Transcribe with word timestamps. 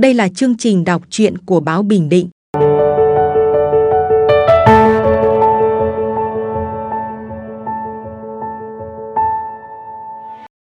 Đây 0.00 0.14
là 0.14 0.28
chương 0.28 0.56
trình 0.56 0.84
đọc 0.84 1.02
truyện 1.10 1.38
của 1.38 1.60
báo 1.60 1.82
Bình 1.82 2.08
Định. 2.08 2.28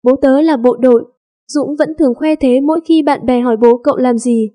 Bố 0.04 0.16
tớ 0.22 0.42
là 0.42 0.58
bộ 0.58 0.76
đội, 0.76 1.06
Dũng 1.48 1.76
vẫn 1.80 1.90
thường 2.00 2.14
khoe 2.16 2.36
thế 2.36 2.62
mỗi 2.62 2.80
khi 2.86 3.04
bạn 3.04 3.26
bè 3.26 3.42
hỏi 3.42 3.58
bố 3.58 3.78
cậu 3.84 3.98
làm 3.98 4.18
gì. 4.18 4.52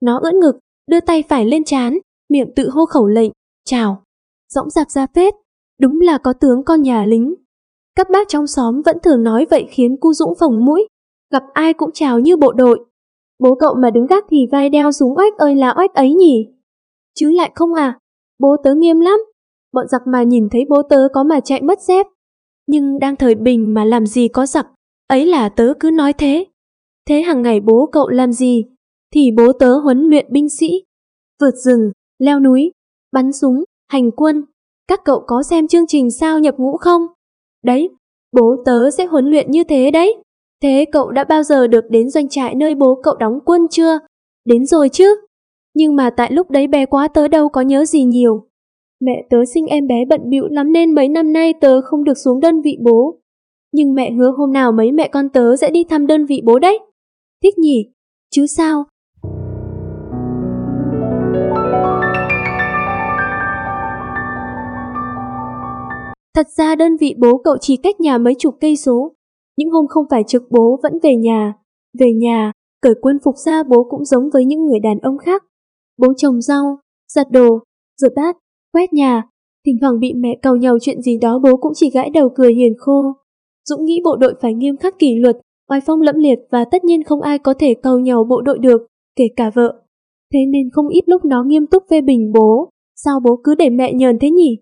Nó 0.00 0.18
ưỡn 0.22 0.40
ngực, 0.40 0.58
đưa 0.90 1.00
tay 1.00 1.22
phải 1.28 1.46
lên 1.46 1.64
chán, 1.64 1.98
miệng 2.30 2.52
tự 2.56 2.70
hô 2.70 2.86
khẩu 2.86 3.06
lệnh, 3.06 3.30
chào. 3.64 4.02
Dõng 4.54 4.70
dạc 4.70 4.90
ra 4.90 5.06
phết, 5.14 5.34
đúng 5.80 6.00
là 6.00 6.18
có 6.18 6.32
tướng 6.32 6.64
con 6.64 6.82
nhà 6.82 7.04
lính. 7.06 7.34
Các 7.96 8.10
bác 8.10 8.28
trong 8.28 8.46
xóm 8.46 8.82
vẫn 8.82 8.96
thường 9.02 9.24
nói 9.24 9.46
vậy 9.50 9.66
khiến 9.70 9.96
cu 10.00 10.12
Dũng 10.12 10.34
phồng 10.40 10.64
mũi, 10.64 10.88
gặp 11.32 11.42
ai 11.52 11.72
cũng 11.72 11.90
chào 11.94 12.18
như 12.18 12.36
bộ 12.36 12.52
đội. 12.52 12.84
Bố 13.38 13.54
cậu 13.54 13.74
mà 13.74 13.90
đứng 13.90 14.06
gác 14.06 14.24
thì 14.30 14.46
vai 14.52 14.68
đeo 14.68 14.92
súng 14.92 15.16
oách 15.16 15.36
ơi 15.38 15.56
là 15.56 15.74
oách 15.76 15.94
ấy 15.94 16.14
nhỉ. 16.14 16.48
Chứ 17.14 17.30
lại 17.30 17.52
không 17.54 17.74
à, 17.74 17.98
bố 18.38 18.56
tớ 18.64 18.74
nghiêm 18.74 19.00
lắm. 19.00 19.20
Bọn 19.72 19.88
giặc 19.88 20.02
mà 20.06 20.22
nhìn 20.22 20.48
thấy 20.48 20.64
bố 20.68 20.82
tớ 20.82 21.08
có 21.12 21.22
mà 21.22 21.40
chạy 21.40 21.62
mất 21.62 21.80
dép. 21.80 22.06
Nhưng 22.66 22.98
đang 22.98 23.16
thời 23.16 23.34
bình 23.34 23.74
mà 23.74 23.84
làm 23.84 24.06
gì 24.06 24.28
có 24.28 24.46
giặc, 24.46 24.66
ấy 25.08 25.26
là 25.26 25.48
tớ 25.48 25.72
cứ 25.80 25.90
nói 25.90 26.12
thế. 26.12 26.46
Thế 27.08 27.22
hàng 27.22 27.42
ngày 27.42 27.60
bố 27.60 27.88
cậu 27.92 28.08
làm 28.08 28.32
gì? 28.32 28.64
Thì 29.14 29.30
bố 29.36 29.52
tớ 29.52 29.78
huấn 29.78 30.02
luyện 30.02 30.26
binh 30.32 30.48
sĩ, 30.48 30.84
vượt 31.40 31.54
rừng, 31.54 31.90
leo 32.18 32.40
núi, 32.40 32.72
bắn 33.12 33.32
súng, 33.32 33.64
hành 33.88 34.10
quân. 34.10 34.44
Các 34.88 35.00
cậu 35.04 35.24
có 35.26 35.42
xem 35.42 35.68
chương 35.68 35.86
trình 35.86 36.10
sao 36.10 36.38
nhập 36.38 36.54
ngũ 36.58 36.76
không? 36.76 37.02
Đấy, 37.64 37.88
bố 38.32 38.56
tớ 38.64 38.90
sẽ 38.90 39.06
huấn 39.06 39.26
luyện 39.30 39.50
như 39.50 39.64
thế 39.64 39.90
đấy. 39.90 40.22
Thế 40.62 40.84
cậu 40.92 41.10
đã 41.10 41.24
bao 41.24 41.42
giờ 41.42 41.66
được 41.66 41.84
đến 41.90 42.10
doanh 42.10 42.28
trại 42.28 42.54
nơi 42.54 42.74
bố 42.74 43.00
cậu 43.02 43.14
đóng 43.16 43.38
quân 43.44 43.66
chưa? 43.70 43.98
Đến 44.44 44.66
rồi 44.66 44.88
chứ. 44.88 45.16
Nhưng 45.74 45.96
mà 45.96 46.10
tại 46.10 46.32
lúc 46.32 46.50
đấy 46.50 46.66
bé 46.66 46.86
quá 46.86 47.08
tớ 47.08 47.28
đâu 47.28 47.48
có 47.48 47.60
nhớ 47.60 47.84
gì 47.84 48.04
nhiều. 48.04 48.46
Mẹ 49.00 49.26
tớ 49.30 49.44
sinh 49.54 49.66
em 49.66 49.86
bé 49.86 50.04
bận 50.08 50.20
bịu 50.30 50.46
lắm 50.50 50.72
nên 50.72 50.94
mấy 50.94 51.08
năm 51.08 51.32
nay 51.32 51.54
tớ 51.60 51.80
không 51.80 52.04
được 52.04 52.18
xuống 52.18 52.40
đơn 52.40 52.60
vị 52.60 52.78
bố. 52.82 53.20
Nhưng 53.72 53.94
mẹ 53.94 54.12
hứa 54.12 54.30
hôm 54.36 54.52
nào 54.52 54.72
mấy 54.72 54.92
mẹ 54.92 55.08
con 55.08 55.28
tớ 55.28 55.56
sẽ 55.56 55.70
đi 55.70 55.84
thăm 55.84 56.06
đơn 56.06 56.26
vị 56.26 56.42
bố 56.44 56.58
đấy. 56.58 56.78
Thích 57.42 57.58
nhỉ? 57.58 57.92
Chứ 58.30 58.46
sao? 58.46 58.84
Thật 66.34 66.48
ra 66.56 66.74
đơn 66.74 66.96
vị 66.96 67.14
bố 67.18 67.38
cậu 67.44 67.56
chỉ 67.60 67.76
cách 67.76 68.00
nhà 68.00 68.18
mấy 68.18 68.34
chục 68.38 68.54
cây 68.60 68.76
số. 68.76 69.14
Những 69.56 69.70
hôm 69.70 69.86
không 69.88 70.04
phải 70.10 70.22
trực 70.26 70.42
bố 70.50 70.78
vẫn 70.82 70.92
về 71.02 71.16
nhà. 71.16 71.54
Về 71.98 72.12
nhà, 72.12 72.52
cởi 72.82 72.94
quân 73.00 73.18
phục 73.24 73.34
ra 73.46 73.62
bố 73.62 73.86
cũng 73.90 74.04
giống 74.04 74.30
với 74.32 74.44
những 74.44 74.66
người 74.66 74.80
đàn 74.80 74.98
ông 74.98 75.18
khác. 75.18 75.42
Bố 75.98 76.08
trồng 76.16 76.40
rau, 76.40 76.78
giặt 77.12 77.26
đồ, 77.30 77.60
rửa 78.00 78.08
bát, 78.16 78.36
quét 78.72 78.92
nhà. 78.92 79.22
Thỉnh 79.66 79.76
thoảng 79.80 79.98
bị 80.00 80.14
mẹ 80.14 80.38
cầu 80.42 80.56
nhau 80.56 80.78
chuyện 80.80 81.02
gì 81.02 81.18
đó 81.18 81.38
bố 81.38 81.56
cũng 81.56 81.72
chỉ 81.74 81.90
gãi 81.90 82.10
đầu 82.10 82.28
cười 82.34 82.54
hiền 82.54 82.72
khô. 82.78 83.02
Dũng 83.68 83.84
nghĩ 83.84 84.00
bộ 84.04 84.16
đội 84.16 84.34
phải 84.42 84.54
nghiêm 84.54 84.76
khắc 84.76 84.98
kỷ 84.98 85.14
luật, 85.14 85.36
oai 85.70 85.80
phong 85.86 86.00
lẫm 86.00 86.16
liệt 86.18 86.38
và 86.50 86.64
tất 86.64 86.84
nhiên 86.84 87.02
không 87.02 87.20
ai 87.20 87.38
có 87.38 87.54
thể 87.58 87.74
cầu 87.82 87.98
nhau 87.98 88.24
bộ 88.24 88.42
đội 88.42 88.58
được, 88.58 88.86
kể 89.16 89.24
cả 89.36 89.50
vợ. 89.54 89.82
Thế 90.32 90.38
nên 90.52 90.70
không 90.72 90.88
ít 90.88 91.04
lúc 91.06 91.24
nó 91.24 91.44
nghiêm 91.44 91.66
túc 91.66 91.82
phê 91.90 92.00
bình 92.00 92.32
bố. 92.32 92.68
Sao 92.96 93.20
bố 93.20 93.40
cứ 93.44 93.54
để 93.54 93.70
mẹ 93.70 93.92
nhờn 93.92 94.18
thế 94.18 94.30
nhỉ? 94.30 94.58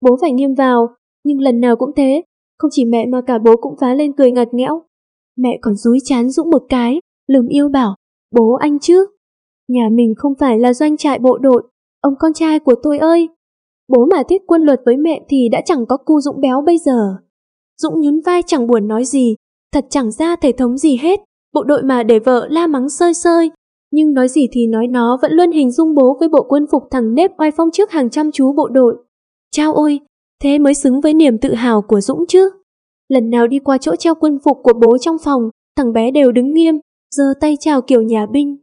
Bố 0.00 0.16
phải 0.20 0.32
nghiêm 0.32 0.54
vào, 0.54 0.88
nhưng 1.24 1.40
lần 1.40 1.60
nào 1.60 1.76
cũng 1.76 1.90
thế, 1.96 2.22
không 2.62 2.70
chỉ 2.70 2.84
mẹ 2.84 3.06
mà 3.06 3.20
cả 3.26 3.38
bố 3.38 3.56
cũng 3.56 3.74
phá 3.80 3.94
lên 3.94 4.12
cười 4.12 4.30
ngặt 4.30 4.48
nghẽo. 4.52 4.82
Mẹ 5.36 5.58
còn 5.62 5.74
dúi 5.74 5.98
chán 6.04 6.30
Dũng 6.30 6.50
một 6.50 6.62
cái, 6.68 7.00
lườm 7.26 7.48
yêu 7.48 7.68
bảo, 7.68 7.94
bố 8.34 8.52
anh 8.52 8.78
chứ. 8.78 9.06
Nhà 9.68 9.88
mình 9.92 10.14
không 10.16 10.32
phải 10.40 10.58
là 10.58 10.74
doanh 10.74 10.96
trại 10.96 11.18
bộ 11.18 11.38
đội, 11.38 11.62
ông 12.00 12.14
con 12.18 12.32
trai 12.32 12.58
của 12.58 12.74
tôi 12.82 12.98
ơi. 12.98 13.28
Bố 13.88 14.06
mà 14.10 14.22
thiết 14.28 14.42
quân 14.46 14.62
luật 14.62 14.80
với 14.84 14.96
mẹ 14.96 15.24
thì 15.28 15.48
đã 15.52 15.60
chẳng 15.64 15.86
có 15.86 15.96
cu 15.96 16.20
Dũng 16.20 16.40
béo 16.40 16.62
bây 16.66 16.78
giờ. 16.78 17.16
Dũng 17.82 18.00
nhún 18.00 18.20
vai 18.20 18.42
chẳng 18.46 18.66
buồn 18.66 18.88
nói 18.88 19.04
gì, 19.04 19.34
thật 19.72 19.86
chẳng 19.90 20.10
ra 20.10 20.36
thể 20.36 20.52
thống 20.52 20.78
gì 20.78 20.96
hết. 20.96 21.20
Bộ 21.54 21.64
đội 21.64 21.82
mà 21.82 22.02
để 22.02 22.18
vợ 22.18 22.46
la 22.50 22.66
mắng 22.66 22.88
sơi 22.88 23.14
sơi, 23.14 23.50
nhưng 23.92 24.14
nói 24.14 24.28
gì 24.28 24.48
thì 24.52 24.66
nói 24.66 24.86
nó 24.86 25.18
vẫn 25.22 25.32
luôn 25.32 25.50
hình 25.50 25.70
dung 25.70 25.94
bố 25.94 26.16
với 26.20 26.28
bộ 26.28 26.46
quân 26.48 26.66
phục 26.72 26.82
thằng 26.90 27.14
nếp 27.14 27.30
oai 27.38 27.50
phong 27.50 27.70
trước 27.70 27.90
hàng 27.90 28.10
trăm 28.10 28.32
chú 28.32 28.52
bộ 28.52 28.68
đội. 28.68 28.96
Chao 29.50 29.74
ôi, 29.74 30.00
thế 30.42 30.58
mới 30.58 30.74
xứng 30.74 31.00
với 31.00 31.14
niềm 31.14 31.38
tự 31.38 31.54
hào 31.54 31.82
của 31.82 32.00
Dũng 32.00 32.24
chứ. 32.28 32.50
Lần 33.12 33.30
nào 33.30 33.46
đi 33.46 33.58
qua 33.58 33.78
chỗ 33.78 33.96
treo 33.96 34.14
quân 34.14 34.38
phục 34.44 34.58
của 34.62 34.72
bố 34.72 34.98
trong 34.98 35.16
phòng, 35.24 35.42
thằng 35.76 35.92
bé 35.92 36.10
đều 36.10 36.32
đứng 36.32 36.54
nghiêm, 36.54 36.74
giơ 37.16 37.24
tay 37.40 37.56
chào 37.60 37.82
kiểu 37.82 38.02
nhà 38.02 38.26
binh. 38.26 38.56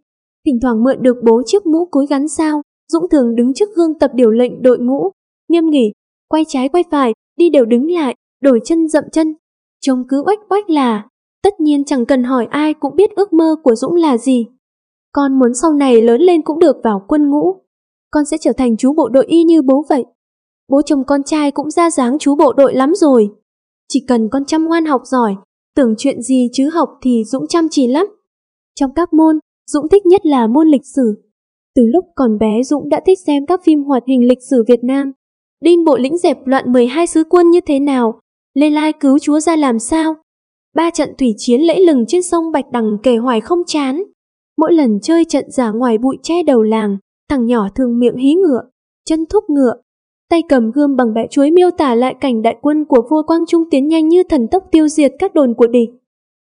Thỉnh 0.45 0.59
thoảng 0.61 0.83
mượn 0.83 0.97
được 1.01 1.15
bố 1.23 1.41
chiếc 1.45 1.65
mũ 1.65 1.85
cối 1.91 2.05
gắn 2.09 2.27
sao, 2.27 2.61
Dũng 2.93 3.09
thường 3.09 3.35
đứng 3.35 3.53
trước 3.53 3.69
gương 3.75 3.99
tập 3.99 4.11
điều 4.13 4.31
lệnh 4.31 4.61
đội 4.61 4.79
ngũ, 4.79 5.11
nghiêm 5.49 5.69
nghỉ, 5.69 5.91
quay 6.29 6.43
trái 6.47 6.69
quay 6.69 6.83
phải, 6.91 7.13
đi 7.37 7.49
đều 7.49 7.65
đứng 7.65 7.91
lại, 7.91 8.15
đổi 8.41 8.59
chân 8.65 8.87
dậm 8.87 9.03
chân. 9.11 9.35
Trông 9.81 10.03
cứ 10.09 10.23
oách 10.25 10.39
oách 10.49 10.69
là, 10.69 11.07
tất 11.43 11.59
nhiên 11.59 11.85
chẳng 11.85 12.05
cần 12.05 12.23
hỏi 12.23 12.47
ai 12.49 12.73
cũng 12.73 12.95
biết 12.95 13.15
ước 13.15 13.33
mơ 13.33 13.55
của 13.63 13.75
Dũng 13.75 13.95
là 13.95 14.17
gì. 14.17 14.47
Con 15.11 15.39
muốn 15.39 15.53
sau 15.53 15.73
này 15.73 16.01
lớn 16.01 16.21
lên 16.21 16.41
cũng 16.41 16.59
được 16.59 16.75
vào 16.83 17.05
quân 17.07 17.29
ngũ. 17.29 17.55
Con 18.11 18.25
sẽ 18.25 18.37
trở 18.41 18.53
thành 18.53 18.77
chú 18.77 18.93
bộ 18.93 19.09
đội 19.09 19.25
y 19.25 19.43
như 19.43 19.61
bố 19.61 19.85
vậy. 19.89 20.05
Bố 20.67 20.81
chồng 20.81 21.03
con 21.07 21.23
trai 21.23 21.51
cũng 21.51 21.71
ra 21.71 21.89
dáng 21.89 22.19
chú 22.19 22.35
bộ 22.35 22.53
đội 22.53 22.73
lắm 22.73 22.95
rồi. 22.95 23.29
Chỉ 23.89 24.05
cần 24.07 24.29
con 24.31 24.45
chăm 24.45 24.65
ngoan 24.65 24.85
học 24.85 25.01
giỏi, 25.05 25.35
tưởng 25.75 25.93
chuyện 25.97 26.21
gì 26.21 26.49
chứ 26.53 26.69
học 26.69 26.89
thì 27.01 27.23
Dũng 27.23 27.47
chăm 27.47 27.67
chỉ 27.71 27.87
lắm. 27.87 28.07
Trong 28.75 28.91
các 28.95 29.13
môn, 29.13 29.39
Dũng 29.71 29.89
thích 29.89 30.05
nhất 30.05 30.25
là 30.25 30.47
môn 30.47 30.67
lịch 30.67 30.85
sử. 30.95 31.23
Từ 31.75 31.83
lúc 31.93 32.05
còn 32.15 32.37
bé 32.37 32.63
Dũng 32.63 32.89
đã 32.89 33.01
thích 33.05 33.19
xem 33.27 33.45
các 33.45 33.61
phim 33.63 33.83
hoạt 33.83 34.03
hình 34.07 34.27
lịch 34.27 34.43
sử 34.49 34.63
Việt 34.67 34.83
Nam. 34.83 35.11
Đinh 35.61 35.85
bộ 35.85 35.97
lĩnh 35.97 36.17
dẹp 36.17 36.37
loạn 36.47 36.71
12 36.71 37.07
sứ 37.07 37.23
quân 37.23 37.49
như 37.51 37.59
thế 37.67 37.79
nào, 37.79 38.19
Lê 38.53 38.69
Lai 38.69 38.93
cứu 38.93 39.19
chúa 39.19 39.39
ra 39.39 39.55
làm 39.55 39.79
sao. 39.79 40.15
Ba 40.75 40.89
trận 40.89 41.09
thủy 41.17 41.33
chiến 41.37 41.61
lẫy 41.61 41.85
lừng 41.85 42.05
trên 42.07 42.23
sông 42.23 42.51
Bạch 42.51 42.65
Đằng 42.71 42.97
kể 43.03 43.17
hoài 43.17 43.41
không 43.41 43.59
chán. 43.67 44.03
Mỗi 44.57 44.73
lần 44.73 44.99
chơi 44.99 45.25
trận 45.25 45.51
giả 45.51 45.71
ngoài 45.71 45.97
bụi 45.97 46.17
che 46.23 46.43
đầu 46.43 46.61
làng, 46.61 46.97
thằng 47.29 47.45
nhỏ 47.45 47.67
thường 47.75 47.99
miệng 47.99 48.17
hí 48.17 48.33
ngựa, 48.33 48.61
chân 49.05 49.25
thúc 49.25 49.43
ngựa, 49.49 49.73
tay 50.29 50.43
cầm 50.49 50.71
gươm 50.71 50.95
bằng 50.95 51.13
bẹ 51.13 51.27
chuối 51.31 51.51
miêu 51.51 51.71
tả 51.77 51.95
lại 51.95 52.15
cảnh 52.21 52.41
đại 52.41 52.57
quân 52.61 52.85
của 52.85 53.07
vua 53.09 53.23
Quang 53.23 53.45
Trung 53.47 53.63
tiến 53.71 53.87
nhanh 53.87 54.07
như 54.07 54.23
thần 54.23 54.47
tốc 54.51 54.63
tiêu 54.71 54.87
diệt 54.87 55.11
các 55.19 55.33
đồn 55.33 55.53
của 55.53 55.67
địch. 55.67 55.89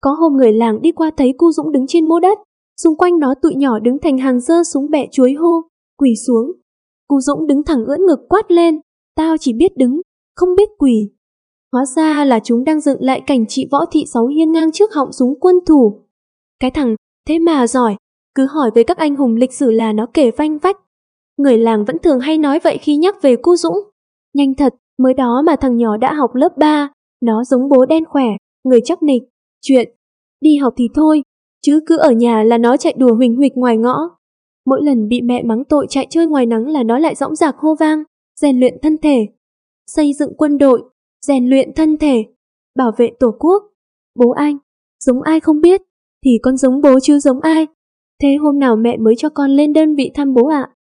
Có 0.00 0.10
hôm 0.10 0.32
người 0.36 0.52
làng 0.52 0.82
đi 0.82 0.92
qua 0.92 1.10
thấy 1.16 1.32
cu 1.38 1.52
Dũng 1.52 1.72
đứng 1.72 1.86
trên 1.88 2.08
mô 2.08 2.20
đất, 2.20 2.38
xung 2.82 2.96
quanh 2.96 3.18
nó 3.18 3.34
tụi 3.42 3.54
nhỏ 3.54 3.78
đứng 3.78 3.98
thành 4.02 4.18
hàng 4.18 4.40
dơ 4.40 4.62
súng 4.72 4.90
bẹ 4.90 5.08
chuối 5.12 5.32
hô, 5.32 5.62
quỳ 5.98 6.10
xuống. 6.26 6.52
Cu 7.08 7.20
Dũng 7.20 7.46
đứng 7.46 7.62
thẳng 7.62 7.84
ưỡn 7.84 8.06
ngực 8.06 8.20
quát 8.28 8.50
lên, 8.50 8.80
tao 9.16 9.36
chỉ 9.40 9.52
biết 9.52 9.76
đứng, 9.76 10.00
không 10.36 10.48
biết 10.56 10.68
quỳ. 10.78 11.10
Hóa 11.72 11.84
ra 11.96 12.24
là 12.24 12.40
chúng 12.44 12.64
đang 12.64 12.80
dựng 12.80 13.00
lại 13.00 13.22
cảnh 13.26 13.44
chị 13.48 13.68
võ 13.72 13.84
thị 13.90 14.04
sáu 14.14 14.26
hiên 14.26 14.52
ngang 14.52 14.72
trước 14.72 14.92
họng 14.92 15.12
súng 15.12 15.40
quân 15.40 15.56
thủ. 15.66 16.00
Cái 16.60 16.70
thằng, 16.70 16.96
thế 17.28 17.38
mà 17.38 17.66
giỏi, 17.66 17.96
cứ 18.34 18.46
hỏi 18.50 18.70
về 18.74 18.82
các 18.82 18.96
anh 18.96 19.16
hùng 19.16 19.36
lịch 19.36 19.52
sử 19.52 19.70
là 19.70 19.92
nó 19.92 20.06
kể 20.14 20.30
vanh 20.30 20.58
vách. 20.58 20.76
Người 21.38 21.58
làng 21.58 21.84
vẫn 21.84 21.98
thường 21.98 22.20
hay 22.20 22.38
nói 22.38 22.58
vậy 22.64 22.78
khi 22.78 22.96
nhắc 22.96 23.22
về 23.22 23.36
cu 23.36 23.56
Dũng. 23.56 23.78
Nhanh 24.34 24.54
thật, 24.54 24.74
mới 24.98 25.14
đó 25.14 25.42
mà 25.46 25.56
thằng 25.56 25.76
nhỏ 25.76 25.96
đã 25.96 26.12
học 26.12 26.34
lớp 26.34 26.56
3, 26.56 26.92
nó 27.22 27.44
giống 27.44 27.68
bố 27.68 27.86
đen 27.86 28.04
khỏe, 28.04 28.26
người 28.64 28.80
chắc 28.84 29.02
nịch. 29.02 29.22
Chuyện, 29.60 29.88
đi 30.40 30.56
học 30.56 30.74
thì 30.76 30.88
thôi, 30.94 31.22
chứ 31.62 31.80
cứ 31.86 31.96
ở 31.96 32.10
nhà 32.10 32.42
là 32.42 32.58
nó 32.58 32.76
chạy 32.76 32.94
đùa 32.98 33.14
huỳnh 33.14 33.36
huỵch 33.36 33.52
ngoài 33.54 33.76
ngõ. 33.76 33.98
Mỗi 34.66 34.82
lần 34.82 35.08
bị 35.08 35.20
mẹ 35.20 35.42
mắng 35.42 35.64
tội 35.64 35.86
chạy 35.90 36.06
chơi 36.10 36.26
ngoài 36.26 36.46
nắng 36.46 36.68
là 36.68 36.82
nó 36.82 36.98
lại 36.98 37.14
dõng 37.14 37.36
dạc 37.36 37.56
hô 37.58 37.74
vang, 37.74 38.02
rèn 38.40 38.60
luyện 38.60 38.74
thân 38.82 38.98
thể, 38.98 39.26
xây 39.86 40.12
dựng 40.12 40.32
quân 40.36 40.58
đội, 40.58 40.82
rèn 41.26 41.46
luyện 41.46 41.72
thân 41.76 41.98
thể, 41.98 42.24
bảo 42.76 42.92
vệ 42.96 43.10
tổ 43.20 43.30
quốc. 43.38 43.62
Bố 44.14 44.30
anh, 44.30 44.58
giống 45.04 45.22
ai 45.22 45.40
không 45.40 45.60
biết, 45.60 45.82
thì 46.24 46.30
con 46.42 46.56
giống 46.56 46.80
bố 46.80 47.00
chứ 47.02 47.18
giống 47.18 47.40
ai. 47.40 47.66
Thế 48.22 48.36
hôm 48.40 48.58
nào 48.58 48.76
mẹ 48.76 48.96
mới 48.96 49.14
cho 49.18 49.28
con 49.28 49.50
lên 49.50 49.72
đơn 49.72 49.94
vị 49.94 50.10
thăm 50.14 50.34
bố 50.34 50.48
ạ? 50.48 50.62
À 50.62 50.77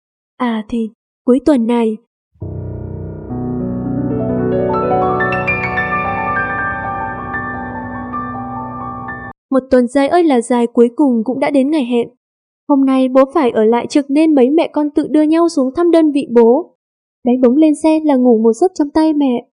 À 0.41 0.65
thì, 0.69 0.89
cuối 1.25 1.39
tuần 1.45 1.67
này. 1.67 1.97
Một 9.51 9.59
tuần 9.71 9.87
dài 9.87 10.07
ơi 10.07 10.23
là 10.23 10.41
dài 10.41 10.67
cuối 10.67 10.89
cùng 10.95 11.23
cũng 11.23 11.39
đã 11.39 11.49
đến 11.49 11.71
ngày 11.71 11.85
hẹn. 11.85 12.07
Hôm 12.69 12.85
nay 12.85 13.09
bố 13.09 13.21
phải 13.33 13.51
ở 13.51 13.63
lại 13.63 13.87
trực 13.87 14.05
nên 14.09 14.35
mấy 14.35 14.49
mẹ 14.49 14.69
con 14.73 14.89
tự 14.95 15.07
đưa 15.07 15.21
nhau 15.21 15.49
xuống 15.49 15.69
thăm 15.75 15.91
đơn 15.91 16.11
vị 16.11 16.27
bố. 16.31 16.75
Bé 17.23 17.31
bóng 17.43 17.55
lên 17.55 17.73
xe 17.83 17.99
là 18.03 18.15
ngủ 18.15 18.39
một 18.43 18.53
giấc 18.53 18.71
trong 18.75 18.89
tay 18.89 19.13
mẹ. 19.13 19.47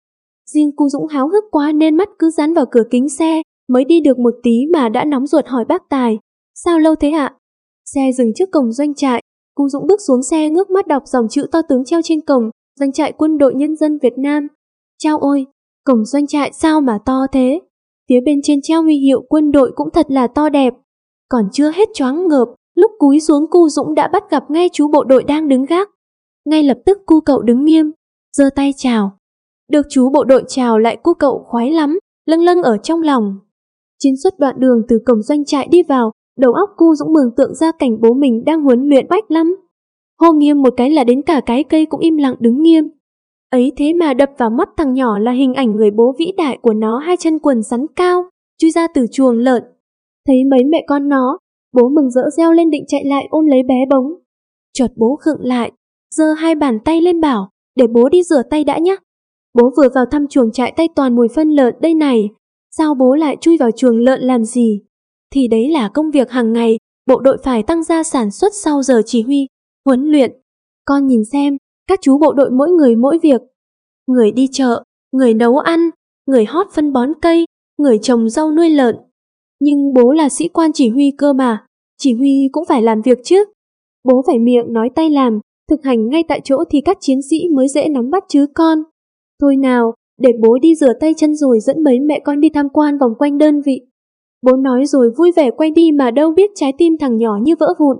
Riêng 0.52 0.72
cu 0.76 0.90
Dũng 0.90 1.08
háo 1.08 1.28
hức 1.28 1.44
quá 1.52 1.72
nên 1.72 1.96
mắt 1.96 2.10
cứ 2.20 2.30
dán 2.30 2.54
vào 2.54 2.66
cửa 2.72 2.84
kính 2.92 3.10
xe, 3.10 3.42
mới 3.70 3.86
đi 3.86 4.02
được 4.02 4.20
một 4.20 4.34
tí 4.44 4.66
mà 4.74 4.90
đã 4.90 5.06
nóng 5.06 5.28
ruột 5.28 5.48
hỏi 5.48 5.66
bác 5.66 5.90
Tài. 5.90 6.20
Sao 6.56 6.80
lâu 6.80 6.96
thế 6.96 7.10
ạ? 7.10 7.36
Xe 7.86 8.12
dừng 8.18 8.34
trước 8.36 8.50
cổng 8.52 8.72
doanh 8.72 8.96
trại, 8.96 9.24
Cú 9.58 9.70
Dũng 9.70 9.88
bước 9.88 10.02
xuống 10.08 10.24
xe 10.24 10.50
ngước 10.50 10.70
mắt 10.70 10.88
đọc 10.88 11.04
dòng 11.06 11.28
chữ 11.30 11.48
to 11.52 11.62
tướng 11.70 11.86
treo 11.86 12.02
trên 12.04 12.22
cổng, 12.22 12.50
doanh 12.80 12.92
trại 12.92 13.12
quân 13.12 13.38
đội 13.38 13.56
nhân 13.56 13.76
dân 13.76 13.98
Việt 14.02 14.14
Nam. 14.18 14.48
Chao 14.98 15.20
ôi, 15.20 15.46
cổng 15.86 16.06
doanh 16.06 16.28
trại 16.28 16.52
sao 16.54 16.82
mà 16.82 17.00
to 17.06 17.28
thế? 17.32 17.62
Phía 18.10 18.20
bên 18.26 18.40
trên 18.44 18.60
treo 18.64 18.84
huy 18.84 18.98
hiệu 18.98 19.22
quân 19.30 19.52
đội 19.52 19.72
cũng 19.76 19.90
thật 19.94 20.06
là 20.12 20.28
to 20.28 20.50
đẹp. 20.50 20.74
Còn 21.30 21.44
chưa 21.52 21.72
hết 21.72 21.90
choáng 21.94 22.28
ngợp, 22.28 22.48
Lúc 22.78 22.92
cúi 22.98 23.20
xuống 23.20 23.50
cu 23.50 23.70
Dũng 23.70 23.96
đã 23.96 24.08
bắt 24.08 24.24
gặp 24.30 24.52
ngay 24.52 24.70
chú 24.74 24.88
bộ 24.88 25.04
đội 25.04 25.24
đang 25.24 25.48
đứng 25.48 25.66
gác. 25.66 25.90
Ngay 26.46 26.64
lập 26.64 26.78
tức 26.86 26.98
cu 27.06 27.22
cậu 27.22 27.42
đứng 27.42 27.66
nghiêm, 27.66 27.92
giơ 28.38 28.50
tay 28.56 28.74
chào. 28.78 29.18
Được 29.72 29.86
chú 29.90 30.10
bộ 30.10 30.24
đội 30.24 30.44
chào 30.48 30.80
lại 30.80 30.98
cu 31.04 31.14
cậu 31.14 31.46
khoái 31.48 31.72
lắm, 31.72 32.00
lâng 32.26 32.44
lâng 32.44 32.62
ở 32.62 32.78
trong 32.78 33.02
lòng. 33.02 33.40
Chiến 34.00 34.14
xuất 34.24 34.40
đoạn 34.40 34.56
đường 34.60 34.82
từ 34.88 35.00
cổng 35.06 35.22
doanh 35.22 35.46
trại 35.46 35.68
đi 35.68 35.84
vào, 35.84 36.12
đầu 36.38 36.54
óc 36.54 36.70
cu 36.78 36.96
Dũng 36.96 37.14
mường 37.14 37.36
tượng 37.38 37.56
ra 37.56 37.72
cảnh 37.72 38.02
bố 38.02 38.14
mình 38.14 38.44
đang 38.46 38.62
huấn 38.62 38.90
luyện 38.90 39.08
bách 39.10 39.32
lắm. 39.32 39.56
Hô 40.22 40.34
nghiêm 40.34 40.62
một 40.62 40.74
cái 40.78 40.90
là 40.90 41.04
đến 41.04 41.22
cả 41.22 41.42
cái 41.46 41.64
cây 41.64 41.86
cũng 41.86 42.00
im 42.00 42.18
lặng 42.18 42.36
đứng 42.40 42.62
nghiêm. 42.62 42.84
Ấy 43.52 43.72
thế 43.78 43.94
mà 43.94 44.14
đập 44.14 44.30
vào 44.38 44.50
mắt 44.50 44.70
thằng 44.78 44.94
nhỏ 44.94 45.20
là 45.20 45.32
hình 45.32 45.54
ảnh 45.54 45.76
người 45.76 45.92
bố 45.92 46.16
vĩ 46.20 46.32
đại 46.38 46.58
của 46.62 46.74
nó 46.74 46.98
hai 46.98 47.18
chân 47.18 47.40
quần 47.40 47.64
sắn 47.64 47.86
cao, 47.96 48.24
chui 48.58 48.72
ra 48.72 48.88
từ 48.94 49.06
chuồng 49.12 49.38
lợn. 49.38 49.64
Thấy 50.28 50.36
mấy 50.52 50.64
mẹ 50.64 50.84
con 50.88 51.10
nó, 51.10 51.40
bố 51.74 51.90
mừng 51.90 52.12
rỡ 52.12 52.22
reo 52.38 52.52
lên 52.52 52.70
định 52.70 52.84
chạy 52.88 53.06
lại 53.06 53.28
ôm 53.30 53.46
lấy 53.46 53.60
bé 53.68 53.76
bóng. 53.90 54.06
Chợt 54.74 54.92
bố 54.96 55.16
khựng 55.16 55.40
lại, 55.42 55.72
giơ 56.16 56.34
hai 56.34 56.56
bàn 56.56 56.80
tay 56.86 57.02
lên 57.02 57.22
bảo, 57.22 57.50
để 57.76 57.88
bố 57.88 58.10
đi 58.10 58.24
rửa 58.24 58.42
tay 58.50 58.64
đã 58.64 58.78
nhé. 58.78 58.96
Bố 59.54 59.72
vừa 59.78 59.90
vào 59.96 60.06
thăm 60.12 60.28
chuồng 60.28 60.52
trại 60.52 60.74
tay 60.78 60.88
toàn 60.96 61.16
mùi 61.16 61.28
phân 61.36 61.50
lợn 61.50 61.76
đây 61.82 61.94
này, 61.94 62.30
sao 62.78 62.96
bố 62.96 63.16
lại 63.16 63.38
chui 63.42 63.58
vào 63.58 63.72
chuồng 63.72 63.98
lợn 63.98 64.22
làm 64.22 64.44
gì? 64.44 64.82
Thì 65.34 65.48
đấy 65.48 65.70
là 65.70 65.90
công 65.94 66.12
việc 66.12 66.32
hàng 66.32 66.54
ngày, 66.54 66.78
bộ 67.06 67.20
đội 67.20 67.38
phải 67.44 67.64
tăng 67.64 67.84
gia 67.84 68.04
sản 68.04 68.32
xuất 68.32 68.54
sau 68.56 68.84
giờ 68.84 69.02
chỉ 69.06 69.22
huy, 69.22 69.48
huấn 69.86 70.12
luyện. 70.12 70.32
Con 70.86 71.08
nhìn 71.08 71.26
xem, 71.26 71.58
các 71.88 72.00
chú 72.02 72.18
bộ 72.18 72.34
đội 72.34 72.52
mỗi 72.52 72.70
người 72.70 72.96
mỗi 72.96 73.20
việc. 73.24 73.42
Người 74.08 74.32
đi 74.32 74.48
chợ, 74.52 74.84
người 75.12 75.34
nấu 75.34 75.58
ăn, 75.58 75.90
người 76.28 76.46
hót 76.46 76.68
phân 76.74 76.94
bón 76.94 77.14
cây, 77.22 77.46
người 77.78 78.00
trồng 78.02 78.30
rau 78.30 78.52
nuôi 78.52 78.70
lợn. 78.70 78.96
Nhưng 79.60 79.94
bố 79.94 80.12
là 80.12 80.30
sĩ 80.30 80.48
quan 80.48 80.72
chỉ 80.74 80.90
huy 80.90 81.12
cơ 81.18 81.34
mà, 81.34 81.66
chỉ 81.98 82.14
huy 82.14 82.50
cũng 82.52 82.66
phải 82.66 82.82
làm 82.82 83.02
việc 83.02 83.20
chứ. 83.24 83.44
Bố 84.04 84.24
phải 84.28 84.40
miệng 84.40 84.74
nói 84.74 84.90
tay 84.96 85.10
làm, 85.10 85.40
thực 85.70 85.84
hành 85.84 86.10
ngay 86.10 86.24
tại 86.28 86.42
chỗ 86.44 86.64
thì 86.70 86.82
các 86.82 86.98
chiến 87.02 87.22
sĩ 87.30 87.38
mới 87.56 87.68
dễ 87.68 87.88
nắm 87.90 88.10
bắt 88.10 88.24
chứ 88.30 88.46
con. 88.56 88.80
Thôi 89.42 89.56
nào, 89.56 89.94
để 90.18 90.30
bố 90.42 90.58
đi 90.62 90.76
rửa 90.76 90.94
tay 91.00 91.14
chân 91.18 91.36
rồi 91.36 91.60
dẫn 91.60 91.84
mấy 91.84 92.00
mẹ 92.00 92.20
con 92.26 92.40
đi 92.40 92.50
tham 92.50 92.70
quan 92.70 92.98
vòng 92.98 93.14
quanh 93.20 93.38
đơn 93.38 93.62
vị. 93.62 93.82
Bố 94.42 94.56
nói 94.58 94.86
rồi 94.86 95.12
vui 95.18 95.32
vẻ 95.36 95.52
quay 95.52 95.72
đi 95.72 95.92
mà 95.92 96.12
đâu 96.12 96.32
biết 96.32 96.52
trái 96.56 96.74
tim 96.78 96.94
thằng 97.00 97.18
nhỏ 97.18 97.38
như 97.42 97.56
vỡ 97.60 97.74
vụn. 97.80 97.98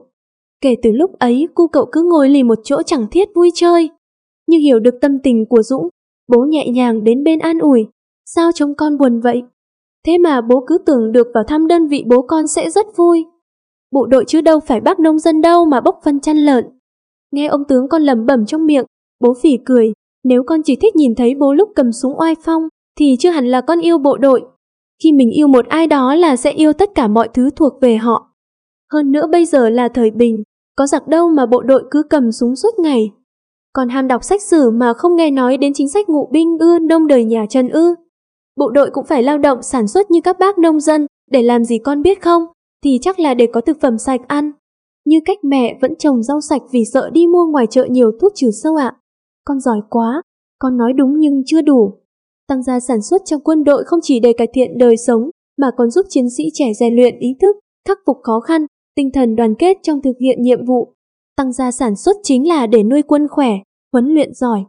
Kể 0.62 0.76
từ 0.84 0.92
lúc 0.92 1.20
ấy, 1.20 1.48
cu 1.56 1.68
cậu 1.68 1.86
cứ 1.92 2.04
ngồi 2.04 2.30
lì 2.30 2.44
một 2.44 2.60
chỗ 2.64 2.82
chẳng 2.84 3.08
thiết 3.12 3.30
vui 3.36 3.52
chơi. 3.54 3.90
Nhưng 4.48 4.62
hiểu 4.62 4.80
được 4.80 4.96
tâm 5.02 5.20
tình 5.24 5.46
của 5.46 5.62
Dũng, 5.62 5.88
bố 6.28 6.46
nhẹ 6.50 6.68
nhàng 6.70 7.04
đến 7.04 7.24
bên 7.24 7.40
an 7.40 7.60
ủi. 7.60 7.88
Sao 8.26 8.52
trông 8.52 8.76
con 8.76 8.98
buồn 8.98 9.20
vậy? 9.20 9.42
Thế 10.06 10.18
mà 10.18 10.42
bố 10.42 10.64
cứ 10.68 10.78
tưởng 10.86 11.12
được 11.12 11.28
vào 11.34 11.44
thăm 11.48 11.68
đơn 11.68 11.88
vị 11.88 12.04
bố 12.08 12.22
con 12.22 12.48
sẽ 12.48 12.70
rất 12.70 12.86
vui. 12.96 13.26
Bộ 13.92 14.06
đội 14.06 14.26
chứ 14.28 14.42
đâu 14.42 14.60
phải 14.60 14.82
bác 14.82 15.00
nông 15.00 15.20
dân 15.20 15.42
đâu 15.42 15.66
mà 15.66 15.82
bốc 15.82 16.00
phân 16.04 16.20
chăn 16.20 16.38
lợn. 16.38 16.66
Nghe 17.32 17.48
ông 17.48 17.64
tướng 17.68 17.90
con 17.90 18.04
lẩm 18.04 18.26
bẩm 18.26 18.46
trong 18.46 18.66
miệng, 18.66 18.86
bố 19.20 19.34
phỉ 19.42 19.58
cười. 19.66 19.94
Nếu 20.24 20.44
con 20.44 20.62
chỉ 20.64 20.76
thích 20.76 20.96
nhìn 20.96 21.16
thấy 21.16 21.36
bố 21.36 21.54
lúc 21.54 21.70
cầm 21.76 21.92
súng 21.92 22.20
oai 22.20 22.36
phong, 22.44 22.62
thì 23.00 23.16
chưa 23.20 23.30
hẳn 23.30 23.48
là 23.48 23.62
con 23.62 23.80
yêu 23.80 23.98
bộ 23.98 24.18
đội. 24.18 24.42
Khi 25.04 25.12
mình 25.12 25.30
yêu 25.32 25.48
một 25.48 25.68
ai 25.68 25.88
đó 25.88 26.16
là 26.16 26.36
sẽ 26.36 26.52
yêu 26.52 26.74
tất 26.74 26.90
cả 26.96 27.08
mọi 27.08 27.30
thứ 27.34 27.50
thuộc 27.56 27.74
về 27.82 27.98
họ. 27.98 28.34
Hơn 28.94 29.12
nữa 29.12 29.28
bây 29.32 29.46
giờ 29.46 29.70
là 29.70 29.88
thời 29.88 30.12
bình, 30.12 30.44
có 30.76 30.88
giặc 30.88 31.08
đâu 31.08 31.30
mà 31.30 31.46
bộ 31.46 31.62
đội 31.62 31.84
cứ 31.92 32.04
cầm 32.04 32.32
súng 32.32 32.56
suốt 32.56 32.80
ngày. 32.80 33.12
Còn 33.74 33.90
ham 33.90 34.08
đọc 34.08 34.24
sách 34.24 34.42
sử 34.42 34.72
mà 34.72 34.94
không 34.94 35.16
nghe 35.16 35.32
nói 35.32 35.58
đến 35.58 35.74
chính 35.76 35.90
sách 35.90 36.10
ngụ 36.10 36.30
binh 36.32 36.58
ư 36.60 36.80
nông 36.82 37.08
đời 37.08 37.26
nhà 37.26 37.46
Trần 37.50 37.70
ư. 37.70 37.96
Bộ 38.56 38.70
đội 38.70 38.90
cũng 38.94 39.06
phải 39.06 39.24
lao 39.24 39.38
động 39.38 39.62
sản 39.62 39.88
xuất 39.88 40.12
như 40.12 40.22
các 40.24 40.40
bác 40.40 40.58
nông 40.58 40.80
dân, 40.80 41.08
để 41.32 41.42
làm 41.42 41.66
gì 41.66 41.78
con 41.78 42.02
biết 42.02 42.22
không? 42.22 42.44
Thì 42.84 43.00
chắc 43.02 43.20
là 43.20 43.34
để 43.34 43.48
có 43.54 43.62
thực 43.62 43.78
phẩm 43.82 43.98
sạch 43.98 44.22
ăn. 44.28 44.52
Như 45.06 45.20
cách 45.26 45.38
mẹ 45.44 45.78
vẫn 45.82 45.96
trồng 45.96 46.24
rau 46.24 46.42
sạch 46.42 46.62
vì 46.72 46.86
sợ 46.94 47.10
đi 47.10 47.28
mua 47.28 47.46
ngoài 47.46 47.68
chợ 47.68 47.86
nhiều 47.90 48.12
thuốc 48.22 48.32
trừ 48.36 48.52
sâu 48.64 48.76
ạ. 48.76 48.96
Con 49.46 49.60
giỏi 49.60 49.82
quá, 49.90 50.22
con 50.60 50.78
nói 50.78 50.94
đúng 50.94 51.20
nhưng 51.20 51.42
chưa 51.46 51.62
đủ. 51.62 51.94
Tăng 52.48 52.64
gia 52.64 52.80
sản 52.80 53.02
xuất 53.02 53.22
trong 53.26 53.42
quân 53.42 53.64
đội 53.64 53.84
không 53.84 54.00
chỉ 54.04 54.20
để 54.20 54.34
cải 54.34 54.48
thiện 54.54 54.78
đời 54.78 54.98
sống, 54.98 55.30
mà 55.58 55.72
còn 55.78 55.92
giúp 55.92 56.06
chiến 56.10 56.30
sĩ 56.30 56.44
trẻ 56.54 56.66
rèn 56.80 56.96
luyện 56.96 57.20
ý 57.20 57.36
thức, 57.42 57.56
khắc 57.88 57.98
phục 58.06 58.18
khó 58.24 58.40
khăn, 58.40 58.66
tinh 58.96 59.10
thần 59.14 59.36
đoàn 59.36 59.56
kết 59.56 59.78
trong 59.84 60.02
thực 60.02 60.16
hiện 60.20 60.42
nhiệm 60.42 60.66
vụ. 60.66 60.94
Tăng 61.38 61.54
gia 61.54 61.72
sản 61.72 61.96
xuất 61.96 62.16
chính 62.24 62.48
là 62.48 62.68
để 62.68 62.84
nuôi 62.84 63.02
quân 63.02 63.28
khỏe, 63.28 63.52
huấn 63.94 64.14
luyện 64.14 64.34
giỏi. 64.34 64.64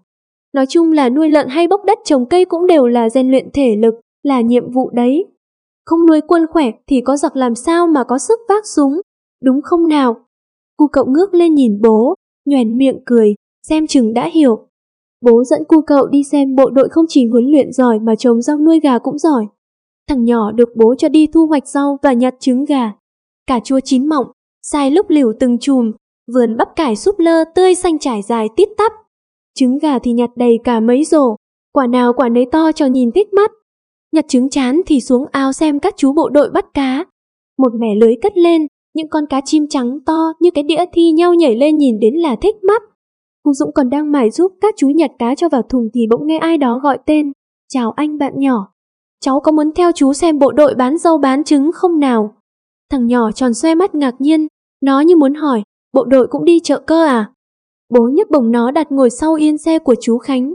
Nói 0.52 0.66
chung 0.68 0.92
là 0.92 1.08
nuôi 1.08 1.30
lợn 1.30 1.48
hay 1.48 1.68
bốc 1.68 1.80
đất 1.84 1.98
trồng 2.04 2.28
cây 2.28 2.44
cũng 2.44 2.66
đều 2.66 2.86
là 2.86 3.10
rèn 3.10 3.30
luyện 3.30 3.48
thể 3.54 3.76
lực, 3.76 3.94
là 4.22 4.40
nhiệm 4.40 4.72
vụ 4.72 4.90
đấy. 4.90 5.26
Không 5.84 6.06
nuôi 6.06 6.20
quân 6.20 6.46
khỏe 6.50 6.70
thì 6.86 7.00
có 7.00 7.16
giặc 7.16 7.36
làm 7.36 7.54
sao 7.54 7.86
mà 7.86 8.04
có 8.04 8.18
sức 8.18 8.38
vác 8.48 8.64
súng, 8.76 9.00
đúng 9.42 9.60
không 9.62 9.88
nào? 9.88 10.16
Cu 10.76 10.86
cậu 10.86 11.06
ngước 11.06 11.34
lên 11.34 11.54
nhìn 11.54 11.80
bố, 11.80 12.14
nhoèn 12.44 12.78
miệng 12.78 13.00
cười, 13.06 13.34
xem 13.68 13.86
chừng 13.86 14.14
đã 14.14 14.28
hiểu. 14.28 14.67
Bố 15.20 15.44
dẫn 15.44 15.64
cu 15.68 15.82
cậu 15.82 16.06
đi 16.06 16.22
xem 16.22 16.54
bộ 16.54 16.70
đội 16.70 16.88
không 16.88 17.04
chỉ 17.08 17.26
huấn 17.26 17.44
luyện 17.50 17.72
giỏi 17.72 17.98
mà 17.98 18.14
trồng 18.16 18.42
rau 18.42 18.58
nuôi 18.58 18.80
gà 18.80 18.98
cũng 18.98 19.18
giỏi. 19.18 19.46
Thằng 20.08 20.24
nhỏ 20.24 20.52
được 20.52 20.68
bố 20.76 20.94
cho 20.98 21.08
đi 21.08 21.26
thu 21.26 21.46
hoạch 21.46 21.68
rau 21.68 21.98
và 22.02 22.12
nhặt 22.12 22.34
trứng 22.40 22.64
gà. 22.64 22.92
Cà 23.46 23.60
chua 23.64 23.80
chín 23.80 24.08
mọng, 24.08 24.26
sai 24.62 24.90
lúc 24.90 25.10
liều 25.10 25.32
từng 25.40 25.58
chùm, 25.58 25.92
vườn 26.34 26.56
bắp 26.56 26.68
cải 26.76 26.96
súp 26.96 27.18
lơ 27.18 27.44
tươi 27.54 27.74
xanh 27.74 27.98
trải 27.98 28.22
dài 28.22 28.48
tít 28.56 28.68
tắp. 28.78 28.92
Trứng 29.54 29.78
gà 29.78 29.98
thì 29.98 30.12
nhặt 30.12 30.30
đầy 30.36 30.58
cả 30.64 30.80
mấy 30.80 31.04
rổ, 31.04 31.36
quả 31.72 31.86
nào 31.86 32.12
quả 32.12 32.28
nấy 32.28 32.46
to 32.52 32.72
cho 32.72 32.86
nhìn 32.86 33.12
thích 33.12 33.32
mắt. 33.32 33.50
Nhặt 34.12 34.24
trứng 34.28 34.50
chán 34.50 34.80
thì 34.86 35.00
xuống 35.00 35.24
ao 35.32 35.52
xem 35.52 35.80
các 35.80 35.94
chú 35.96 36.12
bộ 36.12 36.28
đội 36.28 36.50
bắt 36.50 36.66
cá. 36.74 37.04
Một 37.58 37.72
mẻ 37.80 37.94
lưới 38.00 38.14
cất 38.22 38.32
lên, 38.36 38.66
những 38.94 39.08
con 39.08 39.26
cá 39.26 39.40
chim 39.44 39.66
trắng 39.70 39.98
to 40.06 40.32
như 40.40 40.50
cái 40.50 40.64
đĩa 40.64 40.84
thi 40.92 41.10
nhau 41.12 41.34
nhảy 41.34 41.56
lên 41.56 41.78
nhìn 41.78 41.98
đến 42.00 42.14
là 42.14 42.36
thích 42.36 42.56
mắt. 42.62 42.82
Cô 43.48 43.54
Dũng 43.54 43.72
còn 43.72 43.90
đang 43.90 44.12
mải 44.12 44.30
giúp 44.30 44.52
các 44.60 44.74
chú 44.76 44.88
nhặt 44.88 45.10
cá 45.18 45.34
cho 45.34 45.48
vào 45.48 45.62
thùng 45.62 45.88
thì 45.94 46.00
bỗng 46.10 46.26
nghe 46.26 46.38
ai 46.38 46.58
đó 46.58 46.78
gọi 46.82 46.98
tên. 47.06 47.32
Chào 47.68 47.90
anh 47.90 48.18
bạn 48.18 48.32
nhỏ. 48.36 48.72
Cháu 49.20 49.40
có 49.40 49.52
muốn 49.52 49.72
theo 49.76 49.92
chú 49.92 50.12
xem 50.12 50.38
bộ 50.38 50.52
đội 50.52 50.74
bán 50.74 50.98
rau 50.98 51.18
bán 51.18 51.44
trứng 51.44 51.72
không 51.72 52.00
nào? 52.00 52.34
Thằng 52.90 53.06
nhỏ 53.06 53.32
tròn 53.32 53.54
xoe 53.54 53.74
mắt 53.74 53.94
ngạc 53.94 54.14
nhiên, 54.18 54.46
nó 54.82 55.00
như 55.00 55.16
muốn 55.16 55.34
hỏi, 55.34 55.62
bộ 55.92 56.04
đội 56.04 56.26
cũng 56.26 56.44
đi 56.44 56.60
chợ 56.60 56.82
cơ 56.86 57.06
à? 57.06 57.32
Bố 57.88 58.08
nhấc 58.12 58.30
bổng 58.30 58.50
nó 58.50 58.70
đặt 58.70 58.92
ngồi 58.92 59.10
sau 59.10 59.34
yên 59.34 59.58
xe 59.58 59.78
của 59.78 59.94
chú 60.00 60.18
Khánh. 60.18 60.54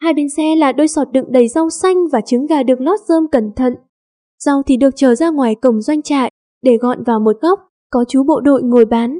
Hai 0.00 0.14
bên 0.14 0.26
xe 0.36 0.56
là 0.56 0.72
đôi 0.72 0.88
sọt 0.88 1.12
đựng 1.12 1.32
đầy 1.32 1.48
rau 1.48 1.70
xanh 1.70 2.08
và 2.12 2.20
trứng 2.20 2.46
gà 2.46 2.62
được 2.62 2.80
lót 2.80 3.00
rơm 3.08 3.28
cẩn 3.32 3.52
thận. 3.56 3.74
Rau 4.38 4.62
thì 4.62 4.76
được 4.76 4.96
chờ 4.96 5.14
ra 5.14 5.30
ngoài 5.30 5.54
cổng 5.54 5.82
doanh 5.82 6.02
trại, 6.02 6.30
để 6.62 6.76
gọn 6.80 7.02
vào 7.02 7.20
một 7.20 7.36
góc, 7.40 7.60
có 7.90 8.04
chú 8.08 8.24
bộ 8.24 8.40
đội 8.40 8.62
ngồi 8.62 8.84
bán. 8.84 9.18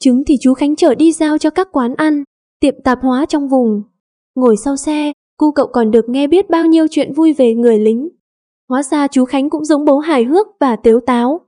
Trứng 0.00 0.22
thì 0.26 0.36
chú 0.40 0.54
Khánh 0.54 0.76
chở 0.76 0.94
đi 0.94 1.12
giao 1.12 1.38
cho 1.38 1.50
các 1.50 1.68
quán 1.72 1.94
ăn, 1.94 2.24
tiệm 2.64 2.74
tạp 2.84 2.98
hóa 3.02 3.26
trong 3.28 3.48
vùng. 3.48 3.82
Ngồi 4.34 4.56
sau 4.56 4.76
xe, 4.76 5.12
cu 5.38 5.52
cậu 5.52 5.66
còn 5.66 5.90
được 5.90 6.08
nghe 6.08 6.26
biết 6.26 6.50
bao 6.50 6.66
nhiêu 6.66 6.86
chuyện 6.90 7.12
vui 7.12 7.32
về 7.32 7.54
người 7.54 7.78
lính. 7.78 8.08
Hóa 8.68 8.82
ra 8.82 9.06
chú 9.08 9.24
Khánh 9.24 9.50
cũng 9.50 9.64
giống 9.64 9.84
bố 9.84 9.98
hài 9.98 10.24
hước 10.24 10.46
và 10.60 10.76
tếu 10.76 11.00
táo. 11.06 11.40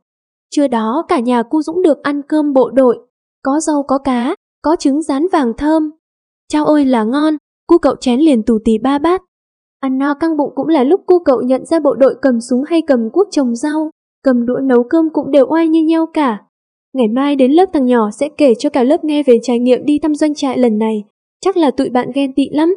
Trưa 0.50 0.68
đó 0.68 1.04
cả 1.08 1.20
nhà 1.20 1.42
cu 1.42 1.62
Dũng 1.62 1.82
được 1.82 2.02
ăn 2.02 2.23
cơm 2.23 2.52
bộ 2.52 2.70
đội, 2.70 2.99
có 3.42 3.61
rau 3.61 3.82
có 3.82 3.99
cá, 3.99 4.35
có 4.62 4.76
trứng 4.76 5.02
rán 5.02 5.26
vàng 5.32 5.52
thơm. 5.58 5.90
Chao 6.49 6.64
ơi 6.64 6.85
là 6.85 7.04
ngon, 7.04 7.37
cu 7.66 7.78
cậu 7.78 7.96
chén 8.00 8.20
liền 8.20 8.42
tù 8.42 8.58
tì 8.64 8.78
ba 8.78 8.99
bát. 8.99 9.23
Ăn 9.80 9.99
no 9.99 10.14
căng 10.14 10.37
bụng 10.37 10.52
cũng 10.54 10.68
là 10.68 10.85
lúc 10.85 11.00
cu 11.06 11.18
cậu 11.25 11.42
nhận 11.42 11.66
ra 11.66 11.80
bộ 11.80 11.94
đội 11.94 12.14
cầm 12.23 12.40
súng 12.40 12.62
hay 12.66 12.82
cầm 12.87 13.11
cuốc 13.12 13.28
trồng 13.30 13.54
rau, 13.54 13.90
cầm 14.25 14.46
đũa 14.46 14.61
nấu 14.61 14.82
cơm 14.90 15.11
cũng 15.12 15.30
đều 15.30 15.46
oai 15.49 15.68
như 15.68 15.82
nhau 15.82 16.06
cả. 16.14 16.46
Ngày 16.97 17.09
mai 17.09 17.37
đến 17.37 17.53
lớp 17.53 17.67
thằng 17.73 17.87
nhỏ 17.87 18.11
sẽ 18.21 18.29
kể 18.38 18.55
cho 18.59 18.71
cả 18.71 18.83
lớp 18.83 19.05
nghe 19.05 19.23
về 19.23 19.38
trải 19.43 19.59
nghiệm 19.59 19.85
đi 19.85 19.99
thăm 19.99 20.15
doanh 20.15 20.35
trại 20.35 20.59
lần 20.59 20.79
này. 20.79 21.05
Chắc 21.45 21.57
là 21.57 21.71
tụi 21.71 21.91
bạn 21.91 22.11
ghen 22.15 22.33
tị 22.35 22.49
lắm. 22.50 22.76